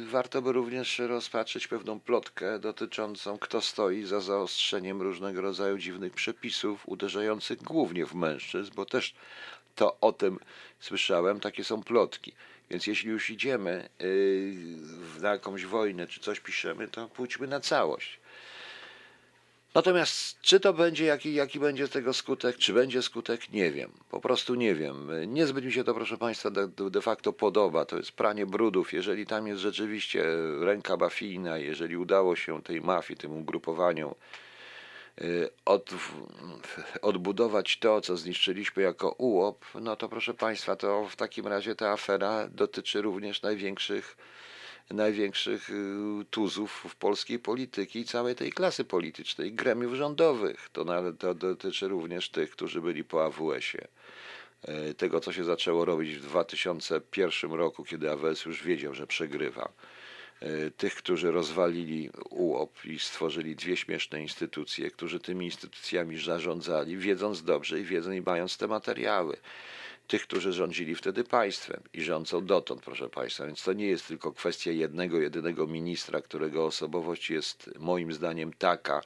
warto 0.05 0.41
by 0.41 0.51
również 0.51 0.99
rozpatrzeć 0.99 1.67
pewną 1.67 1.99
plotkę 1.99 2.59
dotyczącą, 2.59 3.37
kto 3.37 3.61
stoi 3.61 4.03
za 4.03 4.19
zaostrzeniem 4.21 5.01
różnego 5.01 5.41
rodzaju 5.41 5.77
dziwnych 5.77 6.13
przepisów 6.13 6.89
uderzających 6.89 7.63
głównie 7.63 8.05
w 8.05 8.15
mężczyzn, 8.15 8.71
bo 8.75 8.85
też 8.85 9.15
to 9.79 9.97
o 10.01 10.11
tym 10.11 10.39
słyszałem, 10.79 11.39
takie 11.39 11.63
są 11.63 11.83
plotki. 11.83 12.33
Więc 12.69 12.87
jeśli 12.87 13.09
już 13.09 13.29
idziemy 13.29 13.89
yy, 13.99 15.21
na 15.21 15.29
jakąś 15.29 15.65
wojnę, 15.65 16.07
czy 16.07 16.19
coś 16.19 16.39
piszemy, 16.39 16.87
to 16.87 17.07
pójdźmy 17.07 17.47
na 17.47 17.59
całość. 17.59 18.19
Natomiast 19.75 20.41
czy 20.41 20.59
to 20.59 20.73
będzie, 20.73 21.05
jaki, 21.05 21.33
jaki 21.33 21.59
będzie 21.59 21.87
tego 21.87 22.13
skutek, 22.13 22.57
czy 22.57 22.73
będzie 22.73 23.01
skutek, 23.01 23.49
nie 23.53 23.71
wiem. 23.71 23.91
Po 24.11 24.19
prostu 24.21 24.55
nie 24.55 24.75
wiem. 24.75 25.09
Niezbyt 25.27 25.65
mi 25.65 25.71
się 25.71 25.83
to, 25.83 25.93
proszę 25.93 26.17
Państwa, 26.17 26.51
de, 26.91 27.01
facto 27.01 27.33
podoba. 27.33 27.85
To 27.85 27.97
jest 27.97 28.11
pranie 28.11 28.45
brudów. 28.45 28.93
Jeżeli 28.93 29.25
tam 29.25 29.47
jest 29.47 29.61
rzeczywiście 29.61 30.23
ręka 30.59 30.97
mafijna, 30.97 31.57
jeżeli 31.57 31.97
udało 31.97 32.35
się 32.35 32.61
tej 32.61 32.81
mafii, 32.81 33.17
tym 33.17 33.37
ugrupowaniom 33.37 34.13
Y, 34.13 34.48
od, 35.65 35.89
odbudować 37.01 37.79
to, 37.79 38.01
co 38.01 38.17
zniszczyliśmy 38.17 38.83
jako 38.83 39.09
ułop, 39.11 39.65
no 39.81 39.95
to 39.95 40.09
proszę 40.09 40.33
Państwa, 40.33 40.75
to 40.75 41.07
w 41.07 41.15
takim 41.15 41.47
razie 41.47 41.75
ta 41.75 41.91
afera 41.91 42.47
dotyczy 42.47 43.01
również 43.01 43.41
największych, 43.41 44.17
największych 44.89 45.69
y, 45.69 45.73
tuzów 46.29 46.85
w 46.89 46.95
polskiej 46.95 47.39
polityki 47.39 47.99
i 47.99 48.05
całej 48.05 48.35
tej 48.35 48.51
klasy 48.51 48.85
politycznej, 48.85 49.53
gremiów 49.53 49.93
rządowych. 49.93 50.69
To, 50.73 50.85
to 51.19 51.33
dotyczy 51.33 51.87
również 51.87 52.29
tych, 52.29 52.51
którzy 52.51 52.81
byli 52.81 53.03
po 53.03 53.25
AWS-ie 53.25 53.87
y, 54.89 54.93
tego, 54.93 55.19
co 55.19 55.33
się 55.33 55.43
zaczęło 55.43 55.85
robić 55.85 56.15
w 56.15 56.21
2001 56.21 57.51
roku, 57.51 57.83
kiedy 57.83 58.11
AWS 58.11 58.45
już 58.45 58.63
wiedział, 58.63 58.93
że 58.93 59.07
przegrywa. 59.07 59.69
E, 60.41 60.71
tych, 60.71 60.95
którzy 60.95 61.31
rozwalili 61.31 62.09
UOP 62.29 62.85
i 62.85 62.99
stworzyli 62.99 63.55
dwie 63.55 63.77
śmieszne 63.77 64.21
instytucje, 64.21 64.91
którzy 64.91 65.19
tymi 65.19 65.45
instytucjami 65.45 66.21
zarządzali, 66.21 66.97
wiedząc 66.97 67.43
dobrze 67.43 67.79
i 67.79 67.83
wiedząc 67.83 68.15
i 68.15 68.21
mając 68.21 68.57
te 68.57 68.67
materiały. 68.67 69.37
Tych, 70.07 70.23
którzy 70.23 70.53
rządzili 70.53 70.95
wtedy 70.95 71.23
państwem 71.23 71.81
i 71.93 72.01
rządzą 72.01 72.45
dotąd, 72.45 72.81
proszę 72.81 73.09
Państwa. 73.09 73.45
Więc 73.45 73.63
to 73.63 73.73
nie 73.73 73.87
jest 73.87 74.07
tylko 74.07 74.31
kwestia 74.31 74.71
jednego, 74.71 75.19
jedynego 75.19 75.67
ministra, 75.67 76.21
którego 76.21 76.65
osobowość 76.65 77.29
jest 77.29 77.69
moim 77.79 78.13
zdaniem 78.13 78.53
taka, 78.53 79.01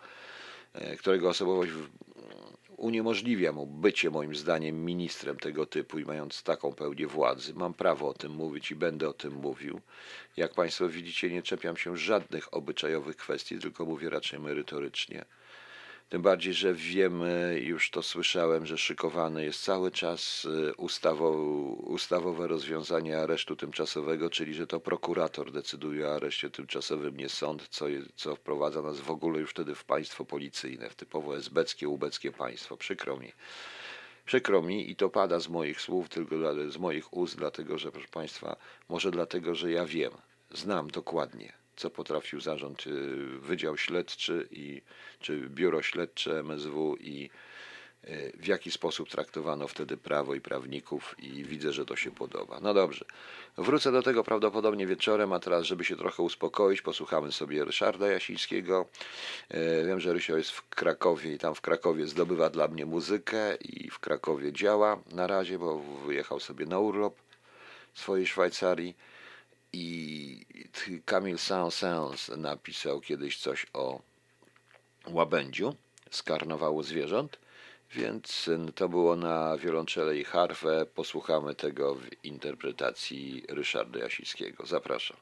e, 0.74 0.98
którego 0.98 1.30
osobowość 1.30 1.72
uniemożliwia 2.78 3.52
mu 3.52 3.66
bycie 3.66 4.10
moim 4.10 4.36
zdaniem 4.36 4.86
ministrem 4.86 5.38
tego 5.38 5.66
typu 5.66 6.00
i 6.00 6.06
mając 6.06 6.44
taką 6.44 6.74
pełnię 6.74 7.08
władzy. 7.08 7.54
Mam 7.54 7.74
prawo 7.74 8.08
o 8.08 8.14
tym 8.14 8.32
mówić 8.32 8.72
i 8.72 8.76
będę 8.76 9.10
o 9.10 9.14
tym 9.14 9.34
mówił. 9.34 9.82
Jak 10.38 10.54
Państwo 10.54 10.90
widzicie, 10.90 11.30
nie 11.30 11.42
czepiam 11.42 11.78
się 11.78 11.98
żadnych 11.98 12.54
obyczajowych 12.54 13.16
kwestii, 13.18 13.60
tylko 13.60 13.86
mówię 13.86 14.10
raczej 14.10 14.40
merytorycznie. 14.40 15.26
Tym 16.10 16.22
bardziej, 16.22 16.54
że 16.54 16.74
wiemy, 16.74 17.60
już 17.64 17.92
to 17.92 18.04
słyszałem, 18.04 18.66
że 18.66 18.78
szykowane 18.78 19.44
jest 19.44 19.64
cały 19.64 19.92
czas 19.92 20.46
y, 20.46 20.74
ustawowe 21.86 22.48
rozwiązanie 22.48 23.20
aresztu 23.20 23.56
tymczasowego, 23.56 24.30
czyli 24.30 24.54
że 24.54 24.68
to 24.68 24.80
prokurator 24.80 25.52
decyduje 25.52 26.08
o 26.08 26.16
areszcie 26.16 26.50
tymczasowym, 26.50 27.18
nie 27.18 27.30
sąd, 27.30 27.68
co, 27.70 27.86
co 28.16 28.36
wprowadza 28.36 28.82
nas 28.82 29.00
w 29.00 29.12
ogóle 29.12 29.40
już 29.40 29.52
wtedy 29.52 29.76
w 29.76 29.86
państwo 29.86 30.26
policyjne, 30.26 30.90
w 30.90 30.96
typowo 30.96 31.38
esbeckie, 31.38 31.90
ubeckie 31.90 32.32
państwo. 32.32 32.78
Przykro 32.78 33.18
mi. 33.18 33.32
Przykro 34.26 34.62
mi 34.62 34.92
i 34.92 34.96
to 34.96 35.10
pada 35.10 35.40
z 35.40 35.48
moich 35.50 35.82
słów, 35.82 36.10
tylko 36.10 36.36
z 36.70 36.78
moich 36.78 37.14
ust, 37.14 37.38
dlatego 37.38 37.78
że, 37.78 37.92
proszę 37.92 38.08
Państwa, 38.08 38.56
może 38.90 39.12
dlatego, 39.12 39.56
że 39.56 39.72
ja 39.72 39.86
wiem, 39.86 40.12
znam 40.52 40.88
dokładnie 40.88 41.63
co 41.76 41.90
potrafił 41.90 42.42
zarząd, 42.42 42.84
Wydział 43.40 43.78
Śledczy 43.78 44.48
i, 44.52 44.82
czy 45.20 45.50
Biuro 45.50 45.82
Śledcze 45.82 46.40
MSW 46.40 46.98
i 47.00 47.30
y, 48.04 48.34
w 48.38 48.48
jaki 48.48 48.72
sposób 48.72 49.10
traktowano 49.10 49.68
wtedy 49.68 49.98
prawo 49.98 50.36
i 50.36 50.42
prawników 50.42 51.16
i 51.20 51.44
widzę, 51.44 51.74
że 51.74 51.86
to 51.86 51.96
się 51.96 52.12
podoba. 52.12 52.60
No 52.62 52.74
dobrze, 52.74 53.06
wrócę 53.58 53.92
do 53.92 54.02
tego 54.02 54.24
prawdopodobnie 54.24 54.88
wieczorem, 54.88 55.34
a 55.34 55.40
teraz, 55.40 55.66
żeby 55.66 55.86
się 55.86 55.96
trochę 55.96 56.24
uspokoić, 56.24 56.82
posłuchamy 56.82 57.32
sobie 57.32 57.66
Ryszarda 57.66 58.08
Jasińskiego. 58.08 58.86
Y, 59.54 59.86
wiem, 59.88 60.00
że 60.00 60.14
Rysio 60.14 60.38
jest 60.38 60.52
w 60.52 60.70
Krakowie 60.70 61.34
i 61.34 61.38
tam 61.38 61.56
w 61.56 61.62
Krakowie 61.62 62.08
zdobywa 62.08 62.50
dla 62.50 62.68
mnie 62.68 62.86
muzykę 62.86 63.56
i 63.56 63.90
w 63.90 64.00
Krakowie 64.00 64.54
działa 64.54 65.00
na 65.12 65.28
razie, 65.28 65.60
bo 65.60 65.80
wyjechał 65.80 66.40
sobie 66.40 66.66
na 66.66 66.80
urlop 66.80 67.16
w 67.94 68.00
swojej 68.00 68.28
Szwajcarii. 68.28 68.96
I 69.74 70.46
Kamil 71.06 71.38
Saint-Saëns 71.38 72.38
napisał 72.38 73.02
kiedyś 73.02 73.38
coś 73.38 73.66
o 73.74 74.02
łabędziu 75.08 75.76
z 76.12 76.24
karnawału 76.24 76.84
zwierząt, 76.84 77.40
więc 77.92 78.50
to 78.76 78.90
było 78.90 79.16
na 79.16 79.58
wiolonczele 79.58 80.18
i 80.18 80.24
harfę. 80.24 80.86
Posłuchamy 80.96 81.56
tego 81.56 81.96
w 81.96 82.24
interpretacji 82.24 83.44
Ryszarda 83.50 84.00
Jasińskiego. 84.00 84.66
Zapraszam. 84.66 85.18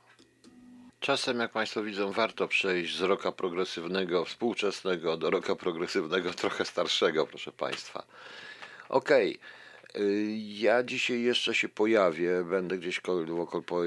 Czasem, 0.99 1.39
jak 1.39 1.51
Państwo 1.51 1.83
widzą, 1.83 2.11
warto 2.11 2.47
przejść 2.47 2.97
z 2.97 3.01
roka 3.01 3.31
progresywnego, 3.31 4.25
współczesnego 4.25 5.17
do 5.17 5.29
roka 5.29 5.55
progresywnego, 5.55 6.33
trochę 6.33 6.65
starszego, 6.65 7.27
proszę 7.27 7.51
Państwa. 7.51 8.03
Okej. 8.89 9.37
Okay. 9.37 9.60
Y, 9.99 10.37
ja 10.37 10.83
dzisiaj 10.83 11.21
jeszcze 11.21 11.53
się 11.53 11.69
pojawię, 11.69 12.43
będę 12.43 12.77
gdzieś 12.77 13.01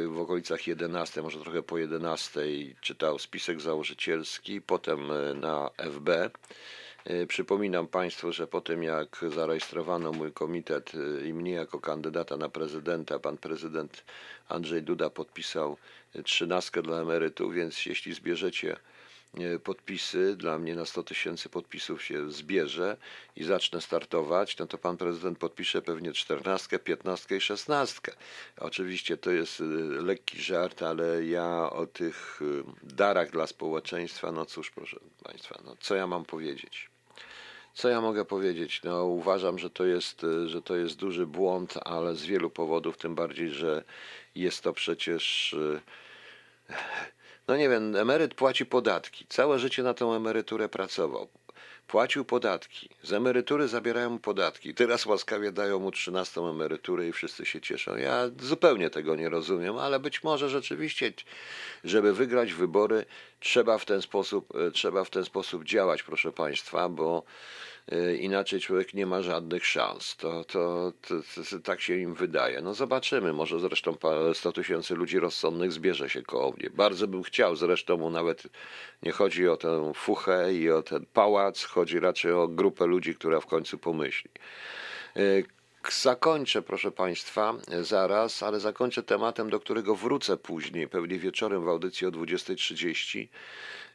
w 0.08 0.18
okolicach 0.18 0.66
11, 0.66 1.22
może 1.22 1.40
trochę 1.40 1.62
po 1.62 1.78
11 1.78 2.40
czytał 2.80 3.18
spisek 3.18 3.60
założycielski, 3.60 4.60
potem 4.60 5.10
y, 5.10 5.34
na 5.34 5.70
FB. 5.78 6.30
Y, 7.10 7.26
przypominam 7.26 7.86
Państwu, 7.86 8.32
że 8.32 8.46
po 8.46 8.60
tym 8.60 8.82
jak 8.82 9.24
zarejestrowano 9.34 10.12
mój 10.12 10.32
komitet 10.32 10.92
i 11.26 11.34
mnie 11.34 11.52
jako 11.52 11.80
kandydata 11.80 12.36
na 12.36 12.48
prezydenta, 12.48 13.18
pan 13.18 13.36
prezydent 13.36 14.04
Andrzej 14.48 14.82
Duda 14.82 15.10
podpisał 15.10 15.76
trzynastkę 16.24 16.82
dla 16.82 17.00
emerytów, 17.00 17.54
więc 17.54 17.86
jeśli 17.86 18.14
zbierzecie 18.14 18.76
podpisy, 19.64 20.36
dla 20.36 20.58
mnie 20.58 20.74
na 20.74 20.84
100 20.84 21.02
tysięcy 21.02 21.48
podpisów 21.48 22.04
się 22.04 22.30
zbierze 22.30 22.96
i 23.36 23.44
zacznę 23.44 23.80
startować, 23.80 24.58
no 24.58 24.66
to 24.66 24.78
pan 24.78 24.96
prezydent 24.96 25.38
podpisze 25.38 25.82
pewnie 25.82 26.12
14, 26.12 26.78
15 26.78 27.36
i 27.36 27.40
16. 27.40 28.00
Oczywiście 28.56 29.16
to 29.16 29.30
jest 29.30 29.60
e, 29.60 29.64
lekki 30.02 30.42
żart, 30.42 30.82
ale 30.82 31.24
ja 31.24 31.70
o 31.70 31.86
tych 31.86 32.40
e, 32.42 32.72
darach 32.82 33.30
dla 33.30 33.46
społeczeństwa, 33.46 34.32
no 34.32 34.46
cóż, 34.46 34.70
proszę 34.70 35.00
państwa, 35.22 35.60
no 35.64 35.76
co 35.80 35.94
ja 35.94 36.06
mam 36.06 36.24
powiedzieć? 36.24 36.90
Co 37.74 37.88
ja 37.88 38.00
mogę 38.00 38.24
powiedzieć? 38.24 38.80
No, 38.84 39.04
uważam, 39.04 39.58
że 39.58 39.70
to, 39.70 39.84
jest, 39.84 40.26
że 40.46 40.62
to 40.62 40.76
jest 40.76 40.96
duży 40.96 41.26
błąd, 41.26 41.74
ale 41.84 42.14
z 42.14 42.24
wielu 42.24 42.50
powodów, 42.50 42.96
tym 42.96 43.14
bardziej, 43.14 43.50
że 43.50 43.84
jest 44.34 44.62
to 44.62 44.72
przecież 44.72 45.56
no 47.48 47.56
nie 47.56 47.68
wiem, 47.68 47.96
emeryt 47.96 48.34
płaci 48.34 48.66
podatki, 48.66 49.26
całe 49.28 49.58
życie 49.58 49.82
na 49.82 49.94
tą 49.94 50.14
emeryturę 50.14 50.68
pracował. 50.68 51.28
płacił 51.86 52.24
podatki, 52.24 52.88
z 53.02 53.12
emerytury 53.12 53.68
zabierają 53.68 54.10
mu 54.10 54.18
podatki, 54.18 54.74
teraz 54.74 55.06
łaskawie 55.06 55.52
dają 55.52 55.78
mu 55.78 55.90
13 55.90 56.40
emeryturę 56.40 57.08
i 57.08 57.12
wszyscy 57.12 57.46
się 57.46 57.60
cieszą. 57.60 57.96
Ja 57.96 58.30
zupełnie 58.40 58.90
tego 58.90 59.16
nie 59.16 59.28
rozumiem, 59.28 59.78
ale 59.78 60.00
być 60.00 60.22
może 60.22 60.48
rzeczywiście, 60.48 61.12
żeby 61.84 62.12
wygrać 62.12 62.52
wybory, 62.52 63.04
trzeba 63.40 63.78
w 63.78 63.84
ten 63.84 64.02
sposób, 64.02 64.56
e, 64.56 64.70
trzeba 64.70 65.04
w 65.04 65.10
ten 65.10 65.24
sposób 65.24 65.64
działać, 65.64 66.02
proszę 66.02 66.32
Państwa, 66.32 66.88
bo 66.88 67.24
inaczej 68.20 68.60
człowiek 68.60 68.94
nie 68.94 69.06
ma 69.06 69.22
żadnych 69.22 69.66
szans. 69.66 70.16
To, 70.16 70.44
to, 70.44 70.92
to, 71.08 71.14
to 71.50 71.58
tak 71.60 71.80
się 71.80 71.96
im 71.96 72.14
wydaje. 72.14 72.60
No 72.60 72.74
zobaczymy, 72.74 73.32
może 73.32 73.60
zresztą 73.60 73.96
pa- 73.96 74.34
100 74.34 74.52
tysięcy 74.52 74.94
ludzi 74.94 75.18
rozsądnych 75.18 75.72
zbierze 75.72 76.10
się 76.10 76.22
koło 76.22 76.52
mnie. 76.52 76.70
Bardzo 76.70 77.08
bym 77.08 77.22
chciał, 77.22 77.56
zresztą 77.56 77.96
mu 77.96 78.10
nawet 78.10 78.42
nie 79.02 79.12
chodzi 79.12 79.48
o 79.48 79.56
tę 79.56 79.92
fuchę 79.94 80.54
i 80.54 80.70
o 80.70 80.82
ten 80.82 81.06
pałac, 81.12 81.64
chodzi 81.64 82.00
raczej 82.00 82.32
o 82.32 82.48
grupę 82.48 82.86
ludzi, 82.86 83.14
która 83.14 83.40
w 83.40 83.46
końcu 83.46 83.78
pomyśli. 83.78 84.30
E, 85.16 85.20
Zakończę, 85.92 86.62
proszę 86.62 86.90
Państwa, 86.90 87.54
e, 87.70 87.84
zaraz, 87.84 88.42
ale 88.42 88.60
zakończę 88.60 89.02
tematem, 89.02 89.50
do 89.50 89.60
którego 89.60 89.94
wrócę 89.94 90.36
później, 90.36 90.88
pewnie 90.88 91.18
wieczorem 91.18 91.64
w 91.64 91.68
audycji 91.68 92.06
o 92.06 92.10
20.30. 92.10 93.28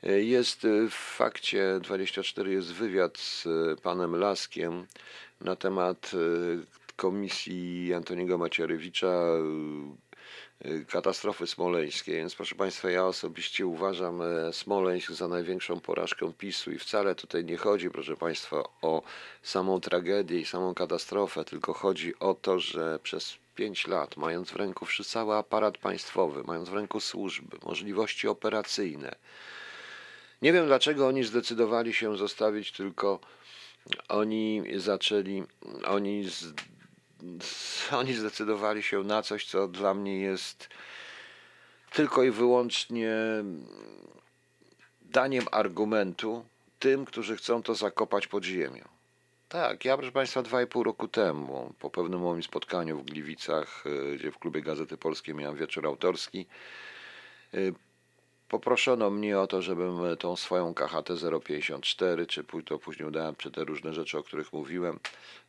Jest 0.03 0.65
e, 0.65 0.89
w 0.89 0.93
fakcie 0.93 1.79
24 1.81 2.53
jest 2.53 2.73
wywiad 2.73 3.17
z 3.17 3.45
e, 3.45 3.75
panem 3.81 4.15
Laskiem 4.15 4.87
na 5.41 5.55
temat 5.55 6.11
e, 6.13 6.17
komisji 6.95 7.93
Antoniego 7.93 8.37
Macierewicza 8.37 9.23
katastrofy 10.87 11.47
smoleńskiej. 11.47 12.15
Więc 12.15 12.35
proszę 12.35 12.55
Państwa, 12.55 12.89
ja 12.89 13.05
osobiście 13.05 13.65
uważam 13.65 14.21
Smoleńsk 14.51 15.11
za 15.11 15.27
największą 15.27 15.79
porażkę 15.79 16.33
PiSu 16.37 16.71
i 16.71 16.79
wcale 16.79 17.15
tutaj 17.15 17.45
nie 17.45 17.57
chodzi, 17.57 17.89
proszę 17.89 18.15
Państwa, 18.15 18.63
o 18.81 19.01
samą 19.43 19.81
tragedię 19.81 20.39
i 20.39 20.45
samą 20.45 20.73
katastrofę, 20.73 21.45
tylko 21.45 21.73
chodzi 21.73 22.19
o 22.19 22.33
to, 22.33 22.59
że 22.59 22.99
przez 23.03 23.37
pięć 23.55 23.87
lat, 23.87 24.17
mając 24.17 24.51
w 24.51 24.55
ręku 24.55 24.85
cały 25.05 25.35
aparat 25.35 25.77
państwowy, 25.77 26.43
mając 26.43 26.69
w 26.69 26.73
ręku 26.73 26.99
służby, 26.99 27.57
możliwości 27.65 28.27
operacyjne, 28.27 29.15
nie 30.41 30.53
wiem 30.53 30.65
dlaczego 30.65 31.08
oni 31.08 31.24
zdecydowali 31.24 31.93
się 31.93 32.17
zostawić 32.17 32.72
tylko 32.72 33.19
oni 34.08 34.63
zaczęli, 34.75 35.43
oni, 35.86 36.29
z, 36.29 36.53
oni 37.91 38.13
zdecydowali 38.13 38.84
się 38.84 39.03
na 39.03 39.22
coś, 39.22 39.46
co 39.46 39.67
dla 39.67 39.93
mnie 39.93 40.19
jest 40.19 40.69
tylko 41.91 42.24
i 42.24 42.31
wyłącznie 42.31 43.15
daniem 45.01 45.46
argumentu 45.51 46.46
tym, 46.79 47.05
którzy 47.05 47.38
chcą 47.38 47.63
to 47.63 47.75
zakopać 47.75 48.27
pod 48.27 48.43
ziemią. 48.43 48.84
Tak, 49.50 49.86
ja 49.86 49.98
proszę 49.98 50.12
Państwa 50.12 50.41
dwa 50.41 50.62
i 50.62 50.67
pół 50.67 50.84
roku 50.84 51.08
temu, 51.08 51.74
po 51.79 51.89
pewnym 51.89 52.19
moim 52.19 52.43
spotkaniu 52.43 52.98
w 52.98 53.05
Gliwicach, 53.05 53.84
y, 53.86 54.17
gdzie 54.17 54.31
w 54.31 54.38
klubie 54.38 54.62
Gazety 54.62 54.98
Polskiej 54.98 55.36
miałem 55.36 55.58
wieczór 55.58 55.86
autorski, 55.86 56.46
y, 57.53 57.74
Poproszono 58.49 59.09
mnie 59.09 59.39
o 59.39 59.47
to, 59.47 59.61
żebym 59.61 60.17
tą 60.19 60.35
swoją 60.35 60.73
KHT 60.73 61.09
054, 61.43 62.25
czy 62.25 62.43
to 62.65 62.79
później 62.79 63.07
udałem, 63.07 63.35
czy 63.35 63.51
te 63.51 63.63
różne 63.63 63.93
rzeczy, 63.93 64.17
o 64.17 64.23
których 64.23 64.53
mówiłem, 64.53 64.99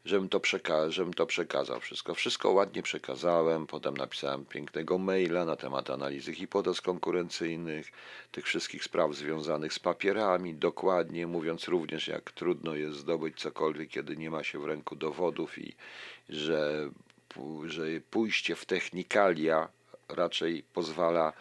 żebym 0.04 0.28
to, 0.28 0.38
przeka- 0.38 0.90
żebym 0.90 1.14
to 1.14 1.26
przekazał 1.26 1.80
wszystko. 1.80 2.14
Wszystko 2.14 2.50
ładnie 2.50 2.83
przekazałem, 2.83 3.66
potem 3.66 3.97
napisałem 3.97 4.45
pięknego 4.45 4.99
maila 4.99 5.45
na 5.45 5.57
temat 5.57 5.90
analizy 5.90 6.35
hipotez 6.35 6.80
konkurencyjnych, 6.80 7.92
tych 8.33 8.45
wszystkich 8.45 8.85
spraw 8.85 9.14
związanych 9.14 9.73
z 9.73 9.78
papierami, 9.78 10.54
dokładnie 10.54 11.26
mówiąc 11.26 11.69
również, 11.69 12.09
jak 12.09 12.30
trudno 12.30 12.75
jest 12.75 12.99
zdobyć 12.99 13.40
cokolwiek, 13.40 13.88
kiedy 13.88 14.16
nie 14.16 14.30
ma 14.30 14.45
się 14.45 14.59
w 14.59 14.64
ręku 14.64 14.97
dowodów 14.97 15.59
i 15.59 15.75
że, 16.28 16.90
że 17.66 17.83
pójście 18.11 18.57
w 18.57 18.64
technikalia 18.64 19.69
raczej 20.09 20.62
pozwala 20.75 21.33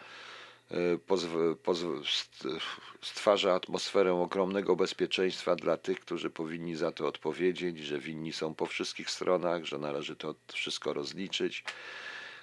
stwarza 3.02 3.54
atmosferę 3.54 4.14
ogromnego 4.14 4.76
bezpieczeństwa 4.76 5.56
dla 5.56 5.76
tych, 5.76 6.00
którzy 6.00 6.30
powinni 6.30 6.76
za 6.76 6.92
to 6.92 7.06
odpowiedzieć, 7.06 7.78
że 7.78 7.98
winni 7.98 8.32
są 8.32 8.54
po 8.54 8.66
wszystkich 8.66 9.10
stronach, 9.10 9.64
że 9.64 9.78
należy 9.78 10.16
to 10.16 10.34
wszystko 10.52 10.92
rozliczyć. 10.92 11.64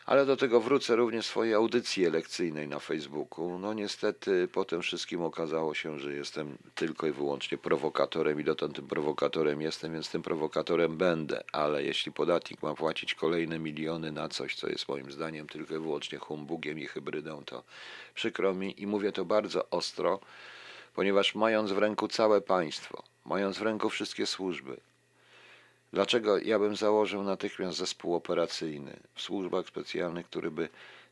Ale 0.07 0.25
do 0.25 0.37
tego 0.37 0.61
wrócę 0.61 0.95
również 0.95 1.27
w 1.27 1.29
swojej 1.29 1.53
audycji 1.53 2.05
elekcyjnej 2.05 2.67
na 2.67 2.79
Facebooku. 2.79 3.59
No 3.59 3.73
niestety 3.73 4.47
po 4.47 4.65
tym 4.65 4.81
wszystkim 4.81 5.21
okazało 5.21 5.73
się, 5.73 5.99
że 5.99 6.13
jestem 6.13 6.57
tylko 6.75 7.07
i 7.07 7.11
wyłącznie 7.11 7.57
prowokatorem 7.57 8.41
i 8.41 8.43
dotąd 8.43 8.75
tym 8.75 8.87
prowokatorem 8.87 9.61
jestem, 9.61 9.93
więc 9.93 10.11
tym 10.11 10.21
prowokatorem 10.21 10.97
będę. 10.97 11.43
Ale 11.51 11.83
jeśli 11.83 12.11
podatnik 12.11 12.63
ma 12.63 12.73
płacić 12.73 13.15
kolejne 13.15 13.59
miliony 13.59 14.11
na 14.11 14.29
coś, 14.29 14.55
co 14.55 14.69
jest 14.69 14.87
moim 14.87 15.11
zdaniem 15.11 15.47
tylko 15.47 15.75
i 15.75 15.79
wyłącznie 15.79 16.17
humbugiem 16.17 16.79
i 16.79 16.85
hybrydą, 16.85 17.43
to 17.45 17.63
przykro 18.13 18.53
mi 18.53 18.81
i 18.81 18.87
mówię 18.87 19.11
to 19.11 19.25
bardzo 19.25 19.69
ostro, 19.69 20.19
ponieważ 20.95 21.35
mając 21.35 21.71
w 21.71 21.77
ręku 21.77 22.07
całe 22.07 22.41
państwo, 22.41 23.03
mając 23.25 23.57
w 23.57 23.61
ręku 23.61 23.89
wszystkie 23.89 24.25
służby, 24.25 24.77
Dlaczego 25.93 26.37
ja 26.37 26.59
bym 26.59 26.75
założył 26.75 27.23
natychmiast 27.23 27.77
zespół 27.77 28.15
operacyjny 28.15 28.99
w 29.13 29.21
służbach 29.21 29.67
specjalnych, 29.67 30.25
który 30.25 30.51
by 30.51 30.69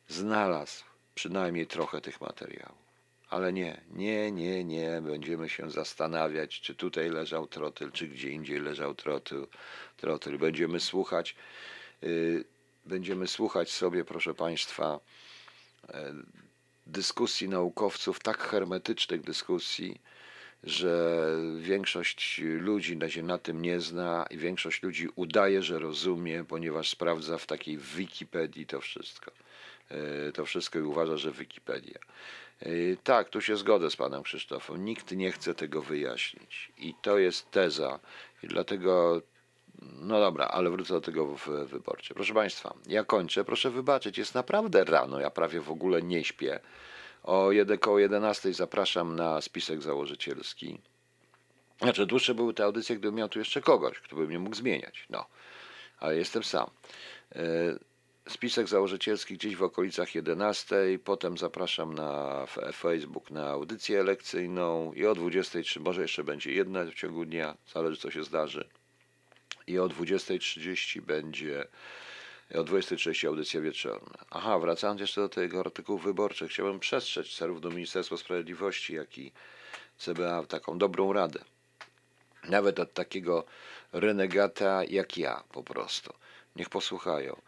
znalazł 0.08 0.84
przynajmniej 1.16 1.68
trochę 1.68 2.02
tych 2.02 2.22
materiałów? 2.22 2.86
Ale 3.30 3.54
nie, 3.54 3.82
nie, 3.92 4.32
nie, 4.32 4.64
nie. 4.64 5.02
Będziemy 5.02 5.50
się 5.50 5.72
zastanawiać, 5.72 6.62
czy 6.62 6.76
tutaj 6.76 7.10
leżał 7.10 7.48
trotyl, 7.48 7.92
czy 7.92 8.08
gdzie 8.08 8.30
indziej 8.30 8.60
leżał 8.60 8.96
trotyl. 8.96 9.48
trotyl. 9.98 10.38
Będziemy 10.38 10.80
słuchać, 10.80 11.36
yy, 12.02 12.44
będziemy 12.86 13.28
słuchać 13.28 13.72
sobie, 13.72 14.06
proszę 14.06 14.34
Państwa, 14.34 15.00
e, 15.90 16.14
dyskusji 16.88 17.50
naukowców, 17.50 18.20
tak 18.20 18.38
hermetycznych 18.38 19.22
dyskusji, 19.22 20.02
że 20.66 21.28
większość 21.58 22.42
ludzi 22.44 22.98
na 22.98 23.10
się 23.10 23.24
na 23.24 23.38
tym 23.38 23.62
nie 23.62 23.80
zna 23.80 24.26
i 24.30 24.38
większość 24.38 24.84
ludzi 24.84 25.08
udaje, 25.16 25.64
że 25.64 25.80
rozumie, 25.80 26.44
ponieważ 26.44 26.90
sprawdza 26.90 27.38
w 27.38 27.46
takiej 27.46 27.78
Wikipedii 27.78 28.66
to 28.66 28.82
wszystko. 28.82 29.32
E, 29.90 30.32
To 30.32 30.46
wszystko 30.46 30.80
i 30.80 30.82
uważa, 30.82 31.18
że 31.18 31.32
Wikipedia. 31.32 32.00
E, 32.60 32.68
Tak, 33.04 33.30
tu 33.30 33.42
się 33.42 33.58
zgodzę 33.58 33.90
z 33.90 33.96
panem 33.96 34.24
Krzysztofem. 34.24 34.86
Nikt 34.86 35.12
nie 35.12 35.32
chce 35.32 35.56
tego 35.56 35.82
wyjaśnić. 35.82 36.72
I 36.78 36.94
to 37.02 37.18
jest 37.18 37.52
teza. 37.52 38.00
I 38.44 38.48
dlatego 38.48 39.22
no 39.82 40.20
dobra, 40.20 40.46
ale 40.46 40.70
wrócę 40.70 40.94
do 40.94 41.02
tego 41.02 41.26
w 41.36 41.48
wyborcze. 41.48 42.14
Proszę 42.14 42.34
Państwa, 42.34 42.74
ja 42.88 43.04
kończę. 43.04 43.44
Proszę 43.44 43.72
wybaczyć, 43.72 44.18
jest 44.18 44.36
naprawdę 44.36 44.84
rano. 44.84 45.20
Ja 45.20 45.30
prawie 45.30 45.62
w 45.62 45.72
ogóle 45.72 46.02
nie 46.02 46.24
śpię. 46.24 46.60
O 47.26 47.50
koło 47.80 48.00
11 48.00 48.54
zapraszam 48.54 49.16
na 49.16 49.42
spisek 49.42 49.82
założycielski. 49.82 50.80
Znaczy, 51.82 52.06
dłuższe 52.06 52.36
były 52.36 52.54
te 52.54 52.64
audycje, 52.64 52.96
gdybym 52.96 53.16
miał 53.16 53.30
tu 53.30 53.40
jeszcze 53.40 53.62
kogoś, 53.62 54.00
kto 54.00 54.16
by 54.16 54.28
mnie 54.28 54.40
mógł 54.40 54.56
zmieniać. 54.56 55.06
No, 55.10 55.26
ale 56.00 56.18
jestem 56.18 56.44
sam. 56.44 56.70
E, 57.36 57.42
Spisek 58.30 58.68
założycielski 58.68 59.34
gdzieś 59.34 59.56
w 59.56 59.64
okolicach 59.64 60.16
11. 60.16 60.76
Potem 61.04 61.38
zapraszam 61.38 61.94
na 61.94 62.46
Facebook 62.74 63.32
na 63.32 63.50
audycję 63.50 64.00
elekcyjną 64.00 64.94
i 64.94 65.06
o 65.06 65.16
23, 65.16 65.80
może 65.80 66.02
jeszcze 66.02 66.24
będzie 66.24 66.52
jedna 66.52 66.86
w 66.86 66.94
ciągu 66.94 67.26
dnia, 67.26 67.58
zależy 67.74 68.02
co 68.02 68.12
się 68.12 68.24
zdarzy. 68.24 68.70
I 69.68 69.80
o 69.80 69.88
20.30 69.88 71.02
będzie 71.02 71.68
o 72.54 72.64
20.30 72.64 73.28
audycja 73.28 73.62
wieczorna. 73.62 74.26
Aha, 74.30 74.60
wracając 74.60 75.02
jeszcze 75.02 75.22
do 75.22 75.30
tego 75.30 75.60
artykułu 75.60 76.00
wyborczych, 76.00 76.52
chciałbym 76.52 76.80
przestrzec 76.80 77.38
zarówno 77.38 77.70
Ministerstwo 77.70 78.18
Sprawiedliwości, 78.18 78.96
jak 78.96 79.18
i 79.18 79.32
CBA 79.98 80.44
taką 80.44 80.78
dobrą 80.78 81.14
radę. 81.14 81.40
Nawet 82.44 82.80
od 82.80 82.94
takiego 82.94 83.46
renegata 83.94 84.84
jak 84.84 85.18
ja 85.18 85.44
po 85.52 85.64
prostu. 85.64 86.14
Niech 86.56 86.70
posłuchają. 86.70 87.42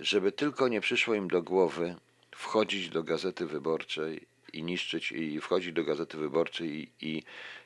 Żeby 0.00 0.32
tylko 0.32 0.68
nie 0.68 0.80
przyszło 0.80 1.14
im 1.14 1.28
do 1.28 1.42
głowy 1.42 1.96
wchodzić 2.36 2.88
do 2.88 3.02
Gazety 3.02 3.46
Wyborczej 3.46 4.26
i 4.52 4.62
niszczyć, 4.62 5.12
i 5.12 5.40
wchodzić 5.40 5.72
do 5.72 5.84
Gazety 5.84 6.18
Wyborczej 6.18 6.68
i, 6.70 6.92
i 7.00 7.22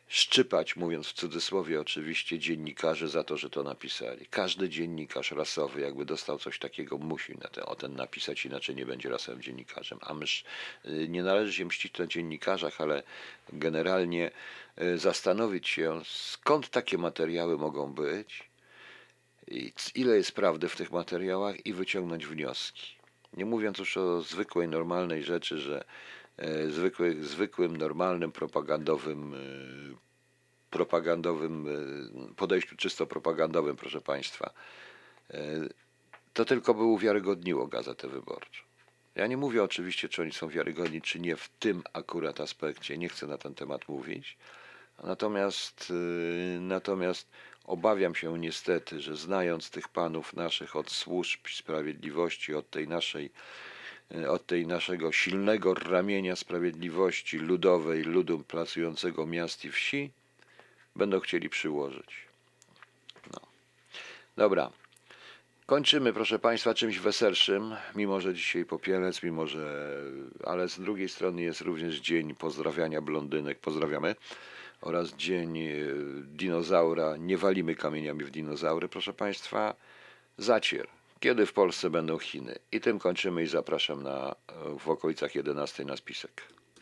szczypać, 0.08 0.76
mówiąc 0.76 1.06
w 1.08 1.12
cudzysłowie 1.12 1.80
oczywiście, 1.80 2.38
dziennikarzy 2.38 3.08
za 3.08 3.24
to, 3.24 3.36
że 3.36 3.50
to 3.50 3.62
napisali. 3.62 4.26
Każdy 4.26 4.68
dziennikarz 4.68 5.30
rasowy, 5.30 5.80
jakby 5.80 6.04
dostał 6.04 6.38
coś 6.38 6.58
takiego, 6.58 6.98
musi 6.98 7.38
na 7.38 7.48
ten, 7.48 7.64
o 7.66 7.76
ten 7.76 7.94
napisać, 7.94 8.44
inaczej 8.44 8.74
nie 8.76 8.86
będzie 8.86 9.10
rasowym 9.10 9.42
dziennikarzem. 9.42 9.98
A 10.02 10.14
myż, 10.14 10.44
nie 11.08 11.22
należy 11.22 11.52
się 11.52 11.64
mścić 11.64 11.98
na 11.98 12.06
dziennikarzach, 12.06 12.80
ale 12.80 13.02
generalnie 13.52 14.30
y, 14.82 14.98
zastanowić 14.98 15.68
się, 15.68 16.00
skąd 16.04 16.68
takie 16.68 16.98
materiały 16.98 17.58
mogą 17.58 17.92
być, 17.92 18.48
ile 19.94 20.16
jest 20.16 20.32
prawdy 20.32 20.68
w 20.68 20.76
tych 20.76 20.92
materiałach 20.92 21.66
i 21.66 21.72
wyciągnąć 21.72 22.26
wnioski. 22.26 22.98
Nie 23.32 23.44
mówiąc 23.44 23.78
już 23.78 23.96
o 23.96 24.22
zwykłej, 24.22 24.68
normalnej 24.68 25.22
rzeczy, 25.22 25.58
że 25.58 25.84
e, 26.38 26.70
zwykłych, 26.70 27.24
zwykłym, 27.24 27.76
normalnym, 27.76 28.32
propagandowym 28.32 29.34
e, 29.34 30.08
propagandowym 30.70 31.68
y, 32.30 32.34
podejściu 32.34 32.76
czysto 32.76 33.06
propagandowym, 33.06 33.76
proszę 33.76 34.00
Państwa, 34.00 34.50
to 36.32 36.44
tylko 36.44 36.74
by 36.74 36.82
uwiarygodniło 36.82 37.66
Gazetę 37.66 38.08
Wyborczą. 38.08 38.62
Ja 39.14 39.26
nie 39.26 39.36
mówię 39.36 39.62
oczywiście, 39.62 40.08
czy 40.08 40.22
oni 40.22 40.32
są 40.32 40.48
wiarygodni, 40.48 41.02
czy 41.02 41.20
nie 41.20 41.36
w 41.36 41.48
tym 41.48 41.82
akurat 41.92 42.40
aspekcie, 42.40 42.98
nie 42.98 43.08
chcę 43.08 43.26
na 43.26 43.38
ten 43.38 43.54
temat 43.54 43.88
mówić. 43.88 44.38
Natomiast, 45.04 45.92
natomiast 46.60 47.28
obawiam 47.64 48.14
się 48.14 48.38
niestety, 48.38 49.00
że 49.00 49.16
znając 49.16 49.70
tych 49.70 49.88
panów 49.88 50.34
naszych 50.34 50.76
od 50.76 50.90
służb 50.90 51.40
sprawiedliwości, 51.48 52.54
od 52.54 52.70
tej 52.70 52.88
naszej, 52.88 53.30
od 54.28 54.46
tej 54.46 54.66
naszego 54.66 55.12
silnego 55.12 55.74
ramienia 55.74 56.36
sprawiedliwości 56.36 57.38
ludowej, 57.38 58.02
ludu 58.02 58.38
pracującego 58.38 59.26
miast 59.26 59.64
i 59.64 59.70
wsi, 59.70 60.10
będą 60.96 61.20
chcieli 61.20 61.48
przyłożyć. 61.48 62.26
No. 63.32 63.40
Dobra. 64.36 64.70
Kończymy, 65.66 66.12
proszę 66.12 66.38
Państwa, 66.38 66.74
czymś 66.74 66.98
weselszym, 66.98 67.74
mimo 67.94 68.20
że 68.20 68.34
dzisiaj 68.34 68.64
popielec, 68.64 69.22
mimo 69.22 69.46
że. 69.46 69.94
Ale 70.44 70.68
z 70.68 70.80
drugiej 70.80 71.08
strony 71.08 71.42
jest 71.42 71.60
również 71.60 72.00
dzień 72.00 72.34
pozdrawiania 72.34 73.00
blondynek, 73.00 73.58
pozdrawiamy, 73.58 74.14
oraz 74.80 75.14
dzień 75.14 75.58
e, 75.58 75.74
dinozaura. 76.22 77.16
Nie 77.16 77.38
walimy 77.38 77.74
kamieniami 77.74 78.24
w 78.24 78.30
dinozaury, 78.30 78.88
proszę 78.88 79.12
Państwa. 79.12 79.74
Zacier. 80.38 80.97
Kiedy 81.20 81.46
w 81.46 81.52
Polsce 81.52 81.90
będą 81.90 82.18
Chiny? 82.18 82.54
I 82.72 82.80
tym 82.80 82.98
kończymy 82.98 83.42
i 83.42 83.46
zapraszam 83.46 84.02
na, 84.02 84.34
w 84.78 84.88
okolicach 84.88 85.34
11 85.34 85.84
na 85.84 85.96
spisek. 85.96 86.57